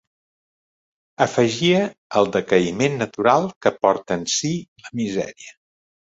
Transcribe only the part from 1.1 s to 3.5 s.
Afegia el decaïment natural